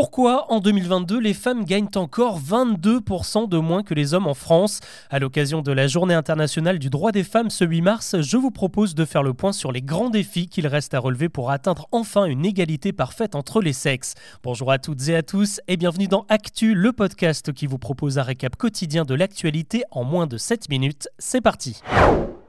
Pourquoi 0.00 0.46
en 0.52 0.60
2022 0.60 1.18
les 1.18 1.34
femmes 1.34 1.64
gagnent 1.64 1.88
encore 1.96 2.40
22% 2.40 3.48
de 3.48 3.58
moins 3.58 3.82
que 3.82 3.94
les 3.94 4.14
hommes 4.14 4.28
en 4.28 4.34
France? 4.34 4.78
À 5.10 5.18
l'occasion 5.18 5.60
de 5.60 5.72
la 5.72 5.88
Journée 5.88 6.14
internationale 6.14 6.78
du 6.78 6.88
droit 6.88 7.10
des 7.10 7.24
femmes 7.24 7.50
ce 7.50 7.64
8 7.64 7.82
mars, 7.82 8.20
je 8.20 8.36
vous 8.36 8.52
propose 8.52 8.94
de 8.94 9.04
faire 9.04 9.24
le 9.24 9.34
point 9.34 9.50
sur 9.50 9.72
les 9.72 9.82
grands 9.82 10.08
défis 10.08 10.46
qu'il 10.46 10.68
reste 10.68 10.94
à 10.94 11.00
relever 11.00 11.28
pour 11.28 11.50
atteindre 11.50 11.88
enfin 11.90 12.26
une 12.26 12.46
égalité 12.46 12.92
parfaite 12.92 13.34
entre 13.34 13.60
les 13.60 13.72
sexes. 13.72 14.14
Bonjour 14.44 14.70
à 14.70 14.78
toutes 14.78 15.08
et 15.08 15.16
à 15.16 15.24
tous 15.24 15.60
et 15.66 15.76
bienvenue 15.76 16.06
dans 16.06 16.26
Actu, 16.28 16.74
le 16.74 16.92
podcast 16.92 17.52
qui 17.52 17.66
vous 17.66 17.78
propose 17.78 18.20
un 18.20 18.22
récap 18.22 18.54
quotidien 18.54 19.04
de 19.04 19.14
l'actualité 19.14 19.82
en 19.90 20.04
moins 20.04 20.28
de 20.28 20.36
7 20.36 20.68
minutes. 20.68 21.08
C'est 21.18 21.40
parti. 21.40 21.82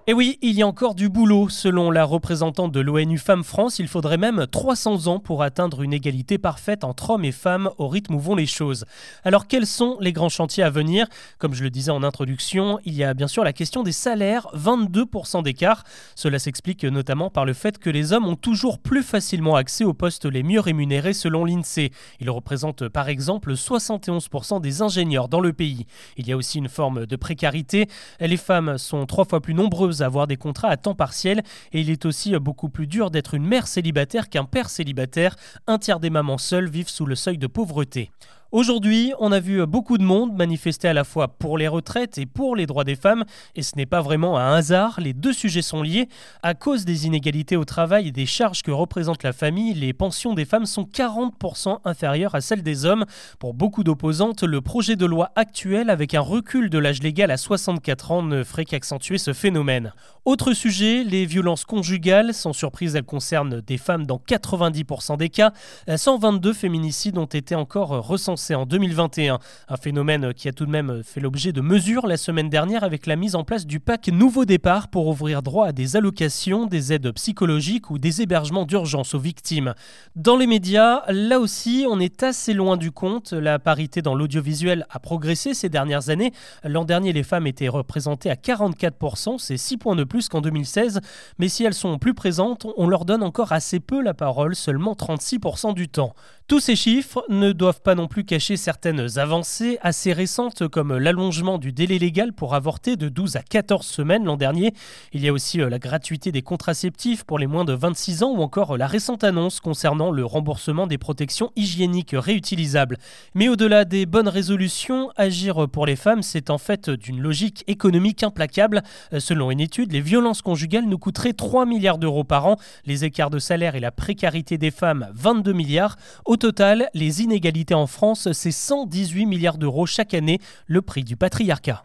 Et 0.09 0.13
oui, 0.13 0.39
il 0.41 0.55
y 0.55 0.63
a 0.63 0.67
encore 0.67 0.95
du 0.95 1.07
boulot. 1.07 1.49
Selon 1.49 1.91
la 1.91 2.03
représentante 2.03 2.71
de 2.71 2.79
l'ONU 2.79 3.19
Femmes 3.19 3.43
France, 3.43 3.77
il 3.77 3.87
faudrait 3.87 4.17
même 4.17 4.47
300 4.51 5.05
ans 5.05 5.19
pour 5.19 5.43
atteindre 5.43 5.83
une 5.83 5.93
égalité 5.93 6.39
parfaite 6.39 6.83
entre 6.83 7.11
hommes 7.11 7.25
et 7.25 7.31
femmes 7.31 7.69
au 7.77 7.87
rythme 7.87 8.15
où 8.15 8.19
vont 8.19 8.33
les 8.33 8.47
choses. 8.47 8.85
Alors 9.23 9.45
quels 9.45 9.67
sont 9.67 9.97
les 9.99 10.11
grands 10.11 10.27
chantiers 10.27 10.63
à 10.63 10.71
venir? 10.71 11.05
Comme 11.37 11.53
je 11.53 11.63
le 11.63 11.69
disais 11.69 11.91
en 11.91 12.01
introduction, 12.01 12.79
il 12.85 12.95
y 12.95 13.03
a 13.03 13.13
bien 13.13 13.27
sûr 13.27 13.43
la 13.43 13.53
question 13.53 13.83
des 13.83 13.91
salaires, 13.91 14.47
22% 14.55 15.43
d'écart. 15.43 15.83
Cela 16.15 16.39
s'explique 16.39 16.85
notamment 16.85 17.29
par 17.29 17.45
le 17.45 17.53
fait 17.53 17.77
que 17.77 17.91
les 17.91 18.11
hommes 18.11 18.25
ont 18.25 18.35
toujours 18.35 18.79
plus 18.79 19.03
facilement 19.03 19.57
accès 19.57 19.83
aux 19.83 19.93
postes 19.93 20.25
les 20.25 20.41
mieux 20.41 20.59
rémunérés 20.59 21.13
selon 21.13 21.45
l'INSEE. 21.45 21.91
Ils 22.19 22.31
représentent 22.31 22.87
par 22.87 23.09
exemple 23.09 23.53
71% 23.53 24.59
des 24.59 24.81
ingénieurs 24.81 25.27
dans 25.27 25.39
le 25.39 25.53
pays. 25.53 25.85
Il 26.17 26.27
y 26.27 26.31
a 26.31 26.35
aussi 26.35 26.57
une 26.57 26.67
forme 26.67 27.05
de 27.05 27.15
précarité. 27.15 27.87
Les 28.19 28.37
femmes 28.37 28.79
sont 28.79 29.05
trois 29.05 29.25
fois 29.25 29.39
plus 29.39 29.53
nombreuses 29.53 29.98
avoir 30.01 30.27
des 30.27 30.37
contrats 30.37 30.69
à 30.69 30.77
temps 30.77 30.95
partiel 30.95 31.43
et 31.71 31.81
il 31.81 31.89
est 31.89 32.05
aussi 32.05 32.37
beaucoup 32.39 32.69
plus 32.69 32.87
dur 32.87 33.11
d'être 33.11 33.33
une 33.33 33.45
mère 33.45 33.67
célibataire 33.67 34.29
qu'un 34.29 34.45
père 34.45 34.69
célibataire. 34.69 35.35
Un 35.67 35.77
tiers 35.77 35.99
des 35.99 36.09
mamans 36.09 36.37
seules 36.37 36.69
vivent 36.69 36.89
sous 36.89 37.05
le 37.05 37.15
seuil 37.15 37.37
de 37.37 37.47
pauvreté. 37.47 38.11
Aujourd'hui, 38.51 39.13
on 39.19 39.31
a 39.31 39.39
vu 39.39 39.63
beaucoup 39.67 39.99
de 39.99 40.03
monde 40.03 40.33
manifester 40.33 40.87
à 40.87 40.93
la 40.93 41.03
fois 41.03 41.27
pour 41.27 41.59
les 41.59 41.67
retraites 41.67 42.17
et 42.17 42.25
pour 42.25 42.55
les 42.55 42.65
droits 42.65 42.83
des 42.83 42.95
femmes, 42.95 43.23
et 43.55 43.61
ce 43.61 43.75
n'est 43.75 43.85
pas 43.85 44.01
vraiment 44.01 44.39
un 44.39 44.55
hasard, 44.55 44.99
les 44.99 45.13
deux 45.13 45.33
sujets 45.33 45.61
sont 45.61 45.83
liés. 45.83 46.09
À 46.41 46.55
cause 46.55 46.83
des 46.83 47.05
inégalités 47.05 47.57
au 47.57 47.63
travail 47.63 48.07
et 48.07 48.11
des 48.11 48.25
charges 48.25 48.63
que 48.63 48.71
représente 48.71 49.21
la 49.21 49.33
famille, 49.33 49.75
les 49.75 49.93
pensions 49.93 50.33
des 50.33 50.45
femmes 50.45 50.65
sont 50.65 50.81
40% 50.81 51.81
inférieures 51.85 52.33
à 52.33 52.41
celles 52.41 52.63
des 52.63 52.85
hommes. 52.85 53.05
Pour 53.37 53.53
beaucoup 53.53 53.83
d'opposantes, 53.83 54.41
le 54.41 54.61
projet 54.61 54.95
de 54.95 55.05
loi 55.05 55.31
actuel 55.35 55.91
avec 55.91 56.15
un 56.15 56.21
recul 56.21 56.71
de 56.71 56.79
l'âge 56.79 57.03
légal 57.03 57.29
à 57.29 57.37
64 57.37 58.11
ans 58.11 58.23
ne 58.23 58.43
ferait 58.43 58.65
qu'accentuer 58.65 59.19
ce 59.19 59.31
phénomène. 59.31 59.93
Autre 60.25 60.53
sujet, 60.53 61.03
les 61.03 61.27
violences 61.27 61.65
conjugales. 61.65 62.33
Sans 62.33 62.53
surprise, 62.53 62.95
elles 62.95 63.03
concernent 63.03 63.61
des 63.61 63.77
femmes 63.77 64.07
dans 64.07 64.17
90% 64.17 65.17
des 65.17 65.29
cas. 65.29 65.53
122 65.87 66.53
féminicides 66.53 67.19
ont 67.19 67.25
été 67.25 67.53
encore 67.53 67.89
recensés 67.89 68.38
c'est 68.39 68.55
en 68.55 68.65
2021. 68.65 69.39
Un 69.67 69.77
phénomène 69.77 70.33
qui 70.33 70.47
a 70.47 70.51
tout 70.51 70.65
de 70.65 70.71
même 70.71 71.03
fait 71.03 71.19
l'objet 71.19 71.51
de 71.51 71.61
mesures 71.61 72.07
la 72.07 72.17
semaine 72.17 72.49
dernière 72.49 72.83
avec 72.83 73.05
la 73.05 73.15
mise 73.15 73.35
en 73.35 73.43
place 73.43 73.67
du 73.67 73.79
pack 73.79 74.07
Nouveau 74.07 74.45
Départ 74.45 74.87
pour 74.87 75.07
ouvrir 75.07 75.41
droit 75.41 75.67
à 75.67 75.71
des 75.71 75.95
allocations, 75.95 76.65
des 76.65 76.93
aides 76.93 77.11
psychologiques 77.11 77.91
ou 77.91 77.99
des 77.99 78.21
hébergements 78.21 78.65
d'urgence 78.65 79.13
aux 79.13 79.19
victimes. 79.19 79.73
Dans 80.15 80.37
les 80.37 80.47
médias, 80.47 81.03
là 81.09 81.39
aussi, 81.39 81.85
on 81.89 81.99
est 81.99 82.23
assez 82.23 82.53
loin 82.53 82.77
du 82.77 82.91
compte. 82.91 83.33
La 83.33 83.59
parité 83.59 84.01
dans 84.01 84.15
l'audiovisuel 84.15 84.85
a 84.89 84.99
progressé 84.99 85.53
ces 85.53 85.69
dernières 85.69 86.09
années. 86.09 86.31
L'an 86.63 86.85
dernier, 86.85 87.13
les 87.13 87.23
femmes 87.23 87.47
étaient 87.47 87.67
représentées 87.67 88.29
à 88.29 88.35
44%, 88.35 89.37
c'est 89.37 89.57
6 89.57 89.77
points 89.77 89.95
de 89.95 90.03
plus 90.03 90.29
qu'en 90.29 90.41
2016. 90.41 91.01
Mais 91.37 91.49
si 91.49 91.63
elles 91.63 91.73
sont 91.73 91.97
plus 91.97 92.13
présentes, 92.13 92.65
on 92.77 92.87
leur 92.87 93.05
donne 93.05 93.23
encore 93.23 93.51
assez 93.51 93.79
peu 93.79 94.01
la 94.01 94.13
parole, 94.13 94.55
seulement 94.55 94.93
36% 94.93 95.73
du 95.73 95.89
temps. 95.89 96.13
Tous 96.47 96.59
ces 96.59 96.75
chiffres 96.75 97.23
ne 97.29 97.51
doivent 97.51 97.81
pas 97.81 97.93
non 97.93 98.07
plus 98.07 98.23
cacher 98.29 98.57
certaines 98.57 99.17
avancées 99.17 99.79
assez 99.81 100.13
récentes 100.13 100.67
comme 100.67 100.95
l'allongement 100.95 101.57
du 101.57 101.71
délai 101.71 101.97
légal 101.97 102.31
pour 102.31 102.53
avorter 102.53 102.95
de 102.95 103.09
12 103.09 103.37
à 103.37 103.41
14 103.41 103.83
semaines 103.83 104.23
l'an 104.25 104.37
dernier. 104.37 104.75
Il 105.13 105.23
y 105.25 105.29
a 105.29 105.33
aussi 105.33 105.59
euh, 105.59 105.67
la 105.67 105.79
gratuité 105.79 106.31
des 106.31 106.43
contraceptifs 106.43 107.23
pour 107.23 107.39
les 107.39 107.47
moins 107.47 107.65
de 107.65 107.73
26 107.73 108.21
ans 108.21 108.31
ou 108.31 108.43
encore 108.43 108.77
la 108.77 108.85
récente 108.85 109.23
annonce 109.23 109.59
concernant 109.59 110.11
le 110.11 110.23
remboursement 110.25 110.85
des 110.85 110.99
protections 110.99 111.51
hygiéniques 111.55 112.13
réutilisables. 112.13 112.97
Mais 113.33 113.49
au-delà 113.49 113.83
des 113.83 114.05
bonnes 114.05 114.27
résolutions, 114.27 115.09
agir 115.15 115.67
pour 115.67 115.87
les 115.87 115.95
femmes, 115.95 116.21
c'est 116.21 116.51
en 116.51 116.59
fait 116.59 116.91
d'une 116.91 117.19
logique 117.19 117.63
économique 117.65 118.21
implacable. 118.21 118.83
Euh, 119.11 119.19
selon 119.19 119.49
une 119.49 119.59
étude, 119.59 119.91
les 119.91 120.01
violences 120.01 120.43
conjugales 120.43 120.85
nous 120.85 120.99
coûteraient 120.99 121.33
3 121.33 121.65
milliards 121.65 121.97
d'euros 121.97 122.25
par 122.25 122.45
an, 122.45 122.57
les 122.85 123.05
écarts 123.05 123.31
de 123.31 123.39
salaire 123.39 123.73
et 123.73 123.79
la 123.79 123.91
précarité 123.91 124.59
des 124.59 124.69
femmes 124.69 125.09
22 125.13 125.53
milliards 125.53 125.95
total, 126.39 126.89
les 126.93 127.21
inégalités 127.21 127.73
en 127.73 127.87
France, 127.87 128.18
c'est 128.19 128.51
118 128.51 129.25
milliards 129.25 129.57
d'euros 129.57 129.85
chaque 129.85 130.13
année, 130.13 130.39
le 130.67 130.81
prix 130.81 131.03
du 131.03 131.15
patriarcat. 131.15 131.83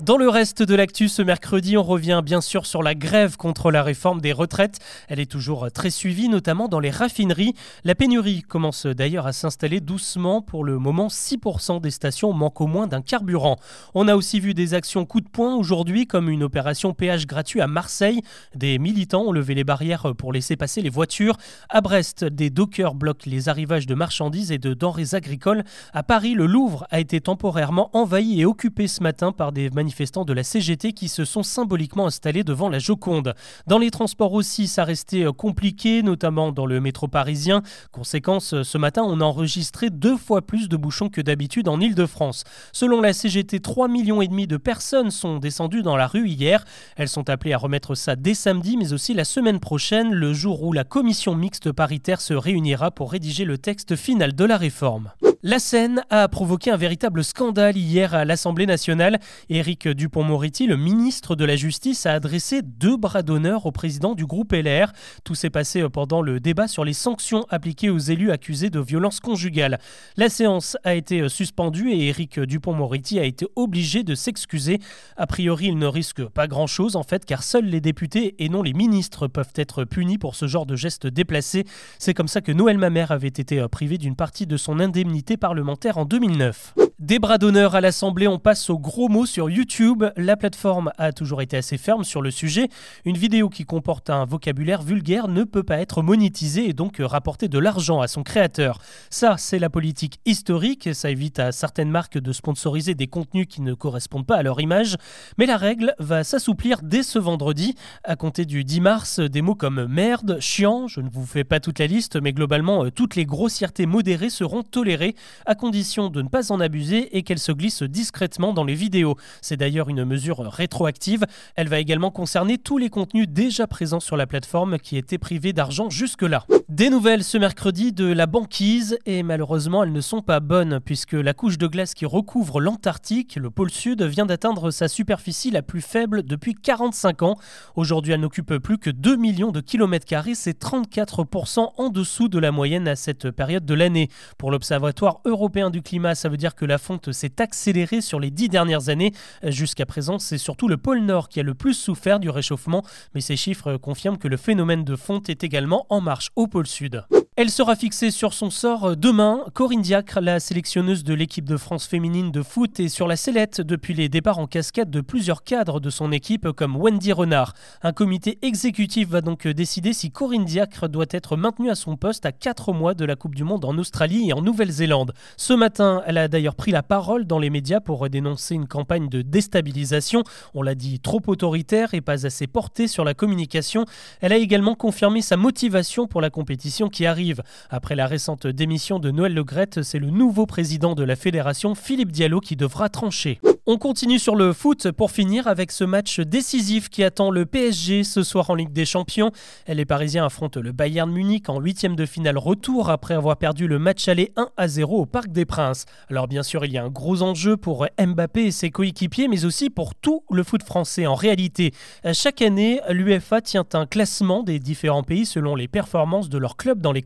Dans 0.00 0.18
le 0.18 0.28
reste 0.28 0.62
de 0.62 0.74
l'actu 0.74 1.08
ce 1.08 1.22
mercredi, 1.22 1.78
on 1.78 1.82
revient 1.82 2.20
bien 2.22 2.40
sûr 2.40 2.66
sur 2.66 2.82
la 2.82 2.94
grève 2.94 3.36
contre 3.36 3.70
la 3.70 3.82
réforme 3.82 4.20
des 4.20 4.32
retraites. 4.32 4.78
Elle 5.08 5.20
est 5.20 5.30
toujours 5.30 5.70
très 5.72 5.88
suivie, 5.88 6.28
notamment 6.28 6.68
dans 6.68 6.80
les 6.80 6.90
raffineries. 6.90 7.54
La 7.84 7.94
pénurie 7.94 8.42
commence 8.42 8.86
d'ailleurs 8.86 9.26
à 9.26 9.32
s'installer 9.32 9.80
doucement. 9.80 10.42
Pour 10.42 10.64
le 10.64 10.78
moment, 10.78 11.06
6% 11.06 11.80
des 11.80 11.92
stations 11.92 12.32
manquent 12.32 12.60
au 12.60 12.66
moins 12.66 12.86
d'un 12.86 13.02
carburant. 13.02 13.56
On 13.94 14.08
a 14.08 14.16
aussi 14.16 14.40
vu 14.40 14.52
des 14.52 14.74
actions 14.74 15.06
coup 15.06 15.20
de 15.20 15.28
poing 15.28 15.54
aujourd'hui, 15.54 16.06
comme 16.06 16.28
une 16.28 16.42
opération 16.42 16.92
péage 16.92 17.26
gratuit 17.26 17.60
à 17.60 17.68
Marseille. 17.68 18.20
Des 18.54 18.78
militants 18.78 19.22
ont 19.22 19.32
levé 19.32 19.54
les 19.54 19.64
barrières 19.64 20.12
pour 20.18 20.32
laisser 20.32 20.56
passer 20.56 20.82
les 20.82 20.90
voitures. 20.90 21.36
À 21.70 21.80
Brest, 21.80 22.24
des 22.24 22.50
dockers 22.50 22.94
bloquent 22.94 23.30
les 23.30 23.48
arrivages 23.48 23.86
de 23.86 23.94
marchandises 23.94 24.50
et 24.50 24.58
de 24.58 24.74
denrées 24.74 25.14
agricoles. 25.14 25.62
À 25.92 26.02
Paris, 26.02 26.34
le 26.34 26.46
Louvre 26.46 26.84
a 26.90 27.00
été 27.00 27.20
temporairement 27.20 27.90
envahi 27.96 28.40
et 28.40 28.44
occupé 28.44 28.88
ce 28.88 29.02
matin 29.02 29.30
par 29.32 29.52
des 29.52 29.70
manifestants 29.70 29.83
manifestants 29.84 30.24
de 30.24 30.32
la 30.32 30.42
CGT 30.42 30.94
qui 30.94 31.08
se 31.08 31.26
sont 31.26 31.42
symboliquement 31.42 32.06
installés 32.06 32.42
devant 32.42 32.70
la 32.70 32.78
Joconde. 32.78 33.34
Dans 33.66 33.78
les 33.78 33.90
transports 33.90 34.32
aussi, 34.32 34.66
ça 34.66 34.82
restait 34.82 35.26
euh, 35.26 35.32
compliqué, 35.32 36.02
notamment 36.02 36.52
dans 36.52 36.64
le 36.64 36.80
métro 36.80 37.06
parisien. 37.06 37.62
Conséquence, 37.92 38.54
euh, 38.54 38.64
ce 38.64 38.78
matin, 38.78 39.02
on 39.04 39.20
a 39.20 39.24
enregistré 39.24 39.90
deux 39.90 40.16
fois 40.16 40.40
plus 40.40 40.70
de 40.70 40.78
bouchons 40.78 41.10
que 41.10 41.20
d'habitude 41.20 41.68
en 41.68 41.80
Ile-de-France. 41.80 42.44
Selon 42.72 43.02
la 43.02 43.12
CGT, 43.12 43.58
3,5 43.58 43.90
millions 43.90 44.22
et 44.22 44.28
demi 44.28 44.46
de 44.46 44.56
personnes 44.56 45.10
sont 45.10 45.36
descendues 45.38 45.82
dans 45.82 45.98
la 45.98 46.06
rue 46.06 46.28
hier. 46.28 46.64
Elles 46.96 47.10
sont 47.10 47.28
appelées 47.28 47.52
à 47.52 47.58
remettre 47.58 47.94
ça 47.94 48.16
dès 48.16 48.34
samedi, 48.34 48.78
mais 48.78 48.94
aussi 48.94 49.12
la 49.12 49.24
semaine 49.24 49.60
prochaine, 49.60 50.14
le 50.14 50.32
jour 50.32 50.62
où 50.62 50.72
la 50.72 50.84
commission 50.84 51.34
mixte 51.34 51.72
paritaire 51.72 52.22
se 52.22 52.32
réunira 52.32 52.90
pour 52.90 53.12
rédiger 53.12 53.44
le 53.44 53.58
texte 53.58 53.96
final 53.96 54.34
de 54.34 54.44
la 54.46 54.56
réforme. 54.56 55.10
La 55.46 55.58
scène 55.58 56.02
a 56.08 56.26
provoqué 56.26 56.70
un 56.70 56.78
véritable 56.78 57.22
scandale 57.22 57.76
hier 57.76 58.14
à 58.14 58.24
l'Assemblée 58.24 58.64
nationale. 58.64 59.18
Éric 59.50 59.86
Dupont-Moretti, 59.86 60.66
le 60.66 60.78
ministre 60.78 61.36
de 61.36 61.44
la 61.44 61.54
Justice, 61.54 62.06
a 62.06 62.14
adressé 62.14 62.62
deux 62.62 62.96
bras 62.96 63.20
d'honneur 63.20 63.66
au 63.66 63.70
président 63.70 64.14
du 64.14 64.24
groupe 64.24 64.54
LR. 64.54 64.90
Tout 65.22 65.34
s'est 65.34 65.50
passé 65.50 65.86
pendant 65.90 66.22
le 66.22 66.40
débat 66.40 66.66
sur 66.66 66.82
les 66.82 66.94
sanctions 66.94 67.44
appliquées 67.50 67.90
aux 67.90 67.98
élus 67.98 68.30
accusés 68.30 68.70
de 68.70 68.80
violences 68.80 69.20
conjugales. 69.20 69.80
La 70.16 70.30
séance 70.30 70.78
a 70.82 70.94
été 70.94 71.28
suspendue 71.28 71.90
et 71.90 72.08
Éric 72.08 72.40
Dupont-Moretti 72.40 73.18
a 73.18 73.24
été 73.24 73.46
obligé 73.54 74.02
de 74.02 74.14
s'excuser. 74.14 74.78
A 75.18 75.26
priori, 75.26 75.66
il 75.66 75.76
ne 75.76 75.86
risque 75.86 76.24
pas 76.24 76.46
grand-chose 76.46 76.96
en 76.96 77.02
fait, 77.02 77.26
car 77.26 77.42
seuls 77.42 77.66
les 77.66 77.82
députés 77.82 78.34
et 78.38 78.48
non 78.48 78.62
les 78.62 78.72
ministres 78.72 79.28
peuvent 79.28 79.52
être 79.56 79.84
punis 79.84 80.16
pour 80.16 80.36
ce 80.36 80.46
genre 80.46 80.64
de 80.64 80.74
gestes 80.74 81.06
déplacés. 81.06 81.64
C'est 81.98 82.14
comme 82.14 82.28
ça 82.28 82.40
que 82.40 82.50
Noël 82.50 82.78
Mamère 82.78 83.12
avait 83.12 83.28
été 83.28 83.62
privé 83.70 83.98
d'une 83.98 84.16
partie 84.16 84.46
de 84.46 84.56
son 84.56 84.80
indemnité 84.80 85.33
parlementaire 85.36 85.98
en 85.98 86.04
2009. 86.04 86.74
Des 87.04 87.18
bras 87.18 87.36
d'honneur 87.36 87.74
à 87.74 87.82
l'Assemblée, 87.82 88.26
on 88.28 88.38
passe 88.38 88.70
au 88.70 88.78
gros 88.78 89.10
mot 89.10 89.26
sur 89.26 89.50
YouTube. 89.50 90.04
La 90.16 90.38
plateforme 90.38 90.90
a 90.96 91.12
toujours 91.12 91.42
été 91.42 91.54
assez 91.54 91.76
ferme 91.76 92.02
sur 92.02 92.22
le 92.22 92.30
sujet. 92.30 92.70
Une 93.04 93.18
vidéo 93.18 93.50
qui 93.50 93.66
comporte 93.66 94.08
un 94.08 94.24
vocabulaire 94.24 94.80
vulgaire 94.80 95.28
ne 95.28 95.44
peut 95.44 95.62
pas 95.62 95.80
être 95.80 96.00
monétisée 96.00 96.66
et 96.66 96.72
donc 96.72 96.96
rapporter 97.00 97.46
de 97.46 97.58
l'argent 97.58 98.00
à 98.00 98.08
son 98.08 98.22
créateur. 98.22 98.78
Ça, 99.10 99.36
c'est 99.36 99.58
la 99.58 99.68
politique 99.68 100.18
historique. 100.24 100.94
Ça 100.94 101.10
évite 101.10 101.40
à 101.40 101.52
certaines 101.52 101.90
marques 101.90 102.16
de 102.16 102.32
sponsoriser 102.32 102.94
des 102.94 103.06
contenus 103.06 103.48
qui 103.50 103.60
ne 103.60 103.74
correspondent 103.74 104.26
pas 104.26 104.36
à 104.36 104.42
leur 104.42 104.58
image. 104.62 104.96
Mais 105.36 105.44
la 105.44 105.58
règle 105.58 105.94
va 105.98 106.24
s'assouplir 106.24 106.80
dès 106.82 107.02
ce 107.02 107.18
vendredi. 107.18 107.74
À 108.04 108.16
compter 108.16 108.46
du 108.46 108.64
10 108.64 108.80
mars, 108.80 109.20
des 109.20 109.42
mots 109.42 109.54
comme 109.54 109.84
merde, 109.90 110.38
chiant, 110.40 110.88
je 110.88 111.02
ne 111.02 111.10
vous 111.10 111.26
fais 111.26 111.44
pas 111.44 111.60
toute 111.60 111.80
la 111.80 111.86
liste, 111.86 112.16
mais 112.16 112.32
globalement, 112.32 112.88
toutes 112.88 113.14
les 113.14 113.26
grossièretés 113.26 113.84
modérées 113.84 114.30
seront 114.30 114.62
tolérées 114.62 115.14
à 115.44 115.54
condition 115.54 116.08
de 116.08 116.22
ne 116.22 116.28
pas 116.28 116.50
en 116.50 116.60
abuser 116.60 116.93
et 116.94 117.22
qu'elle 117.22 117.38
se 117.38 117.52
glisse 117.52 117.82
discrètement 117.82 118.52
dans 118.52 118.64
les 118.64 118.74
vidéos. 118.74 119.16
C'est 119.40 119.56
d'ailleurs 119.56 119.88
une 119.88 120.04
mesure 120.04 120.38
rétroactive. 120.38 121.26
Elle 121.56 121.68
va 121.68 121.78
également 121.78 122.10
concerner 122.10 122.58
tous 122.58 122.78
les 122.78 122.90
contenus 122.90 123.28
déjà 123.28 123.66
présents 123.66 124.00
sur 124.00 124.16
la 124.16 124.26
plateforme 124.26 124.78
qui 124.78 124.96
étaient 124.96 125.18
privés 125.18 125.52
d'argent 125.52 125.90
jusque-là. 125.90 126.46
Des 126.68 126.88
nouvelles 126.88 127.24
ce 127.24 127.36
mercredi 127.36 127.92
de 127.92 128.06
la 128.06 128.26
banquise 128.26 128.98
et 129.04 129.22
malheureusement 129.22 129.84
elles 129.84 129.92
ne 129.92 130.00
sont 130.00 130.22
pas 130.22 130.40
bonnes 130.40 130.80
puisque 130.80 131.12
la 131.12 131.34
couche 131.34 131.58
de 131.58 131.66
glace 131.66 131.94
qui 131.94 132.06
recouvre 132.06 132.60
l'Antarctique, 132.60 133.36
le 133.36 133.50
pôle 133.50 133.70
sud, 133.70 134.02
vient 134.02 134.24
d'atteindre 134.26 134.70
sa 134.70 134.88
superficie 134.88 135.50
la 135.50 135.62
plus 135.62 135.82
faible 135.82 136.22
depuis 136.22 136.54
45 136.54 137.22
ans. 137.22 137.38
Aujourd'hui 137.76 138.12
elle 138.12 138.20
n'occupe 138.20 138.56
plus 138.58 138.78
que 138.78 138.90
2 138.90 139.16
millions 139.16 139.50
de 139.50 139.60
kilomètres 139.60 140.06
carrés, 140.06 140.34
c'est 140.34 140.58
34% 140.60 141.72
en 141.76 141.88
dessous 141.90 142.28
de 142.28 142.38
la 142.38 142.50
moyenne 142.50 142.88
à 142.88 142.96
cette 142.96 143.30
période 143.30 143.66
de 143.66 143.74
l'année. 143.74 144.08
Pour 144.38 144.50
l'Observatoire 144.50 145.20
européen 145.24 145.70
du 145.70 145.82
climat, 145.82 146.14
ça 146.14 146.28
veut 146.28 146.36
dire 146.36 146.54
que 146.54 146.64
la 146.64 146.73
fonte 146.78 147.12
s'est 147.12 147.40
accélérée 147.40 148.00
sur 148.00 148.20
les 148.20 148.30
dix 148.30 148.48
dernières 148.48 148.88
années. 148.88 149.12
Jusqu'à 149.42 149.86
présent, 149.86 150.18
c'est 150.18 150.38
surtout 150.38 150.68
le 150.68 150.76
pôle 150.76 151.00
Nord 151.00 151.28
qui 151.28 151.40
a 151.40 151.42
le 151.42 151.54
plus 151.54 151.74
souffert 151.74 152.20
du 152.20 152.30
réchauffement, 152.30 152.84
mais 153.14 153.20
ces 153.20 153.36
chiffres 153.36 153.76
confirment 153.76 154.18
que 154.18 154.28
le 154.28 154.36
phénomène 154.36 154.84
de 154.84 154.96
fonte 154.96 155.28
est 155.28 155.44
également 155.44 155.86
en 155.88 156.00
marche 156.00 156.30
au 156.36 156.46
pôle 156.46 156.66
Sud. 156.66 157.04
Elle 157.36 157.50
sera 157.50 157.74
fixée 157.74 158.12
sur 158.12 158.32
son 158.32 158.48
sort 158.48 158.90
euh, 158.90 158.94
demain. 158.94 159.44
Corinne 159.54 159.82
Diacre, 159.82 160.20
la 160.20 160.38
sélectionneuse 160.38 161.02
de 161.02 161.14
l'équipe 161.14 161.48
de 161.48 161.56
France 161.56 161.84
féminine 161.84 162.30
de 162.30 162.42
foot, 162.42 162.78
est 162.78 162.88
sur 162.88 163.08
la 163.08 163.16
sellette 163.16 163.60
depuis 163.60 163.92
les 163.92 164.08
départs 164.08 164.38
en 164.38 164.46
cascade 164.46 164.88
de 164.88 165.00
plusieurs 165.00 165.42
cadres 165.42 165.80
de 165.80 165.90
son 165.90 166.12
équipe 166.12 166.52
comme 166.52 166.76
Wendy 166.76 167.12
Renard. 167.12 167.54
Un 167.82 167.92
comité 167.92 168.38
exécutif 168.42 169.08
va 169.08 169.20
donc 169.20 169.48
décider 169.48 169.92
si 169.92 170.12
Corinne 170.12 170.44
Diacre 170.44 170.88
doit 170.88 171.06
être 171.10 171.36
maintenue 171.36 171.70
à 171.70 171.74
son 171.74 171.96
poste 171.96 172.24
à 172.24 172.30
4 172.30 172.72
mois 172.72 172.94
de 172.94 173.04
la 173.04 173.16
Coupe 173.16 173.34
du 173.34 173.42
Monde 173.42 173.64
en 173.64 173.76
Australie 173.78 174.28
et 174.28 174.32
en 174.32 174.40
Nouvelle-Zélande. 174.40 175.12
Ce 175.36 175.54
matin, 175.54 176.04
elle 176.06 176.18
a 176.18 176.28
d'ailleurs 176.28 176.54
pris 176.54 176.70
la 176.70 176.84
parole 176.84 177.24
dans 177.24 177.40
les 177.40 177.50
médias 177.50 177.80
pour 177.80 178.08
dénoncer 178.08 178.54
une 178.54 178.68
campagne 178.68 179.08
de 179.08 179.22
déstabilisation. 179.22 180.22
On 180.54 180.62
l'a 180.62 180.76
dit 180.76 181.00
trop 181.00 181.20
autoritaire 181.26 181.94
et 181.94 182.00
pas 182.00 182.26
assez 182.26 182.46
portée 182.46 182.86
sur 182.86 183.02
la 183.02 183.14
communication. 183.14 183.86
Elle 184.20 184.32
a 184.32 184.36
également 184.36 184.76
confirmé 184.76 185.20
sa 185.20 185.36
motivation 185.36 186.06
pour 186.06 186.20
la 186.20 186.30
compétition 186.30 186.88
qui 186.88 187.06
arrive 187.06 187.23
après 187.70 187.94
la 187.94 188.06
récente 188.06 188.46
démission 188.46 188.98
de 188.98 189.10
Noël 189.10 189.34
Legrette, 189.34 189.82
c'est 189.82 189.98
le 189.98 190.10
nouveau 190.10 190.46
président 190.46 190.94
de 190.94 191.02
la 191.02 191.16
fédération, 191.16 191.74
Philippe 191.74 192.12
Diallo, 192.12 192.40
qui 192.40 192.56
devra 192.56 192.88
trancher. 192.88 193.40
On 193.66 193.78
continue 193.78 194.18
sur 194.18 194.36
le 194.36 194.52
foot 194.52 194.90
pour 194.90 195.10
finir 195.10 195.46
avec 195.46 195.72
ce 195.72 195.84
match 195.84 196.20
décisif 196.20 196.90
qui 196.90 197.02
attend 197.02 197.30
le 197.30 197.46
PSG 197.46 198.04
ce 198.04 198.22
soir 198.22 198.50
en 198.50 198.54
Ligue 198.54 198.74
des 198.74 198.84
Champions. 198.84 199.30
Les 199.66 199.86
Parisiens 199.86 200.26
affrontent 200.26 200.60
le 200.60 200.72
Bayern 200.72 201.10
Munich 201.10 201.48
en 201.48 201.60
huitième 201.60 201.96
de 201.96 202.04
finale 202.04 202.36
retour 202.36 202.90
après 202.90 203.14
avoir 203.14 203.38
perdu 203.38 203.66
le 203.66 203.78
match 203.78 204.06
aller 204.06 204.32
1 204.36 204.50
à 204.58 204.68
0 204.68 205.00
au 205.00 205.06
Parc 205.06 205.28
des 205.28 205.46
Princes. 205.46 205.86
Alors 206.10 206.28
bien 206.28 206.42
sûr, 206.42 206.66
il 206.66 206.72
y 206.72 206.78
a 206.78 206.84
un 206.84 206.90
gros 206.90 207.22
enjeu 207.22 207.56
pour 207.56 207.86
Mbappé 207.98 208.44
et 208.44 208.50
ses 208.50 208.70
coéquipiers, 208.70 209.28
mais 209.28 209.46
aussi 209.46 209.70
pour 209.70 209.94
tout 209.94 210.24
le 210.30 210.42
foot 210.42 210.62
français. 210.62 211.06
En 211.06 211.14
réalité, 211.14 211.72
chaque 212.12 212.42
année, 212.42 212.82
l'UEFA 212.90 213.40
tient 213.40 213.64
un 213.72 213.86
classement 213.86 214.42
des 214.42 214.58
différents 214.58 215.04
pays 215.04 215.24
selon 215.24 215.56
les 215.56 215.68
performances 215.68 216.28
de 216.28 216.36
leurs 216.36 216.58
clubs 216.58 216.82
dans 216.82 216.92
les 216.92 217.00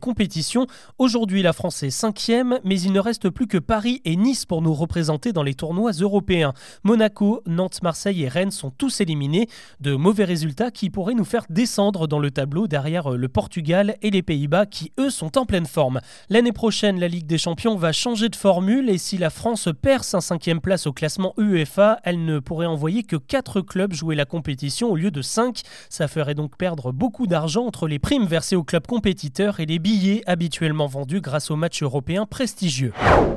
Aujourd'hui, 0.97 1.41
la 1.41 1.53
France 1.53 1.83
est 1.83 1.89
cinquième, 1.89 2.59
mais 2.63 2.79
il 2.79 2.91
ne 2.91 2.99
reste 2.99 3.29
plus 3.29 3.47
que 3.47 3.57
Paris 3.57 4.01
et 4.05 4.15
Nice 4.15 4.45
pour 4.45 4.61
nous 4.61 4.73
représenter 4.73 5.33
dans 5.33 5.43
les 5.43 5.53
tournois 5.53 5.91
européens. 5.91 6.53
Monaco, 6.83 7.41
Nantes, 7.45 7.81
Marseille 7.83 8.23
et 8.23 8.27
Rennes 8.27 8.51
sont 8.51 8.71
tous 8.71 9.01
éliminés. 9.01 9.47
De 9.79 9.95
mauvais 9.95 10.25
résultats 10.25 10.71
qui 10.71 10.89
pourraient 10.89 11.13
nous 11.13 11.25
faire 11.25 11.45
descendre 11.49 12.07
dans 12.07 12.19
le 12.19 12.31
tableau 12.31 12.67
derrière 12.67 13.11
le 13.11 13.27
Portugal 13.29 13.95
et 14.01 14.09
les 14.09 14.23
Pays-Bas 14.23 14.65
qui 14.65 14.91
eux 14.99 15.09
sont 15.09 15.37
en 15.37 15.45
pleine 15.45 15.65
forme. 15.65 15.99
L'année 16.29 16.51
prochaine, 16.51 16.99
la 16.99 17.07
Ligue 17.07 17.27
des 17.27 17.37
Champions 17.37 17.75
va 17.75 17.91
changer 17.91 18.29
de 18.29 18.35
formule 18.35 18.89
et 18.89 18.97
si 18.97 19.17
la 19.17 19.29
France 19.29 19.69
perd 19.81 20.03
sa 20.03 20.21
cinquième 20.21 20.61
place 20.61 20.87
au 20.87 20.93
classement 20.93 21.33
UEFA, 21.37 21.99
elle 22.03 22.25
ne 22.25 22.39
pourrait 22.39 22.65
envoyer 22.65 23.03
que 23.03 23.15
4 23.15 23.61
clubs 23.61 23.93
jouer 23.93 24.15
la 24.15 24.25
compétition 24.25 24.91
au 24.91 24.95
lieu 24.95 25.11
de 25.11 25.21
5. 25.21 25.61
Ça 25.89 26.07
ferait 26.07 26.35
donc 26.35 26.57
perdre 26.57 26.91
beaucoup 26.91 27.27
d'argent 27.27 27.65
entre 27.65 27.87
les 27.87 27.99
primes 27.99 28.25
versées 28.25 28.55
aux 28.55 28.63
clubs 28.63 28.87
compétiteurs 28.87 29.59
et 29.59 29.65
les 29.65 29.79
billets 29.79 29.98
habituellement 30.25 30.87
vendus 30.87 31.21
grâce 31.21 31.51
aux 31.51 31.55
matchs 31.55 31.83
européens 31.83 32.25
prestigieux. 32.25 32.93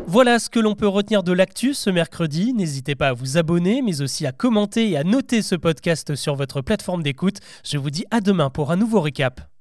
Voilà 0.06 0.38
ce 0.38 0.48
que 0.48 0.60
l'on 0.60 0.74
peut 0.74 0.88
retenir 0.88 1.22
de 1.22 1.32
l'actu 1.32 1.74
ce 1.74 1.90
mercredi. 1.90 2.52
N'hésitez 2.54 2.94
pas 2.94 3.08
à 3.08 3.12
vous 3.12 3.38
abonner, 3.38 3.82
mais 3.82 4.00
aussi 4.00 4.26
à 4.26 4.32
commenter 4.32 4.90
et 4.90 4.96
à 4.96 5.04
noter 5.04 5.42
ce 5.42 5.54
podcast 5.54 6.14
sur 6.14 6.34
votre 6.34 6.60
plateforme 6.60 7.02
d'écoute. 7.02 7.38
Je 7.64 7.78
vous 7.78 7.90
dis 7.90 8.04
à 8.10 8.20
demain 8.20 8.50
pour 8.50 8.70
un 8.70 8.76
nouveau 8.76 9.00
récap. 9.00 9.51